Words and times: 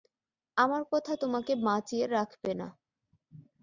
আমার 0.57 0.83
কথা 0.91 1.13
তোমাকে 1.15 1.53
বাঁচিয়ে 1.65 2.05
রাখবে 2.07 2.51
না। 2.53 2.67